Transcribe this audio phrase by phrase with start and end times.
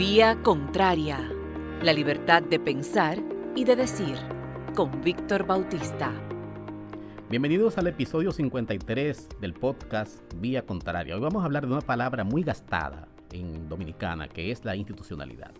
[0.00, 1.30] Vía Contraria.
[1.82, 3.22] La libertad de pensar
[3.54, 4.16] y de decir.
[4.74, 6.10] Con Víctor Bautista.
[7.28, 11.14] Bienvenidos al episodio 53 del podcast Vía Contraria.
[11.14, 15.52] Hoy vamos a hablar de una palabra muy gastada en dominicana, que es la institucionalidad.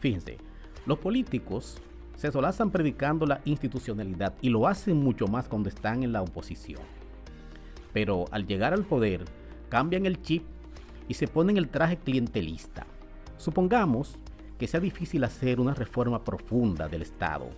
[0.00, 0.38] Fíjense,
[0.84, 1.80] los políticos
[2.16, 6.82] se solazan predicando la institucionalidad y lo hacen mucho más cuando están en la oposición.
[7.92, 9.24] Pero al llegar al poder,
[9.68, 10.42] cambian el chip
[11.06, 12.88] y se ponen el traje clientelista.
[13.38, 14.18] Supongamos
[14.58, 17.50] que sea difícil hacer una reforma profunda del Estado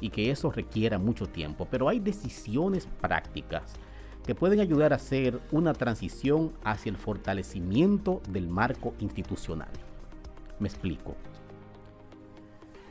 [0.00, 3.74] y que eso requiera mucho tiempo, pero hay decisiones prácticas
[4.24, 9.68] que pueden ayudar a hacer una transición hacia el fortalecimiento del marco institucional.
[10.58, 11.14] Me explico.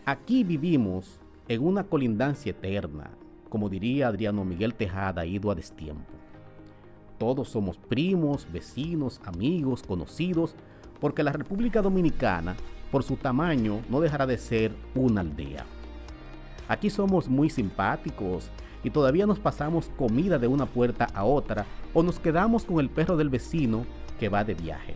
[0.05, 3.11] Aquí vivimos en una colindancia eterna,
[3.49, 6.22] como diría Adriano Miguel Tejada, ido a destiempo.
[7.23, 10.55] Todos somos primos, vecinos, amigos, conocidos,
[10.99, 12.57] porque la República Dominicana,
[12.91, 15.65] por su tamaño, no dejará de ser una aldea.
[16.67, 18.49] Aquí somos muy simpáticos
[18.83, 22.89] y todavía nos pasamos comida de una puerta a otra o nos quedamos con el
[22.89, 23.85] perro del vecino
[24.19, 24.93] que va de viaje.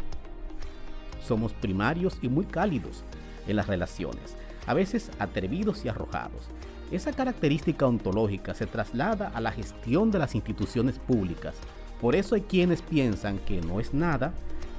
[1.26, 3.06] Somos primarios y muy cálidos
[3.48, 6.50] en las relaciones a veces atrevidos y arrojados.
[6.92, 11.56] Esa característica ontológica se traslada a la gestión de las instituciones públicas.
[12.02, 14.34] Por eso hay quienes piensan que no es nada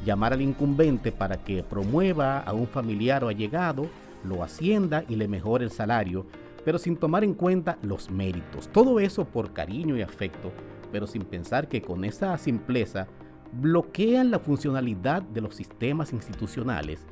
[0.05, 3.87] llamar al incumbente para que promueva a un familiar o allegado,
[4.25, 6.27] lo ascienda y le mejore el salario,
[6.65, 8.69] pero sin tomar en cuenta los méritos.
[8.69, 10.53] Todo eso por cariño y afecto,
[10.93, 13.07] pero sin pensar que con esa simpleza
[13.53, 17.07] bloquean la funcionalidad de los sistemas institucionales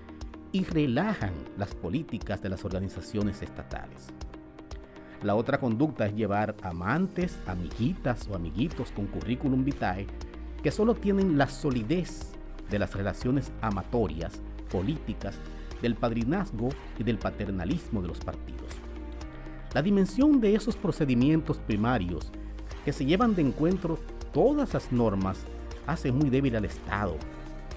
[0.53, 4.09] y relajan las políticas de las organizaciones estatales.
[5.23, 10.07] La otra conducta es llevar amantes, amiguitas o amiguitos con currículum vitae
[10.63, 12.33] que solo tienen la solidez
[12.71, 15.39] de las relaciones amatorias, políticas,
[15.81, 18.71] del padrinazgo y del paternalismo de los partidos.
[19.75, 22.33] La dimensión de esos procedimientos primarios
[22.85, 23.99] que se llevan de encuentro
[24.33, 25.39] todas las normas
[25.87, 27.17] hace muy débil al Estado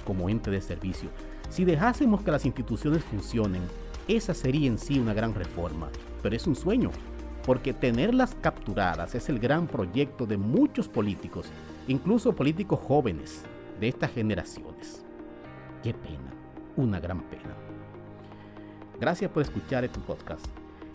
[0.06, 1.09] como ente de servicio
[1.50, 3.63] si dejásemos que las instituciones funcionen,
[4.07, 5.89] esa sería en sí una gran reforma,
[6.21, 6.91] pero es un sueño,
[7.49, 11.47] porque tenerlas capturadas es el gran proyecto de muchos políticos,
[11.87, 13.41] incluso políticos jóvenes
[13.79, 15.03] de estas generaciones.
[15.81, 16.31] Qué pena,
[16.75, 17.55] una gran pena.
[18.99, 20.45] Gracias por escuchar este podcast,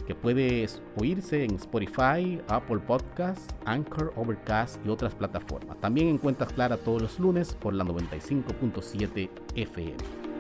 [0.07, 5.81] que puedes oírse en Spotify, Apple Podcasts, Anchor, Overcast y otras plataformas.
[5.81, 10.34] También encuentras Clara todos los lunes por la 95.7 FM.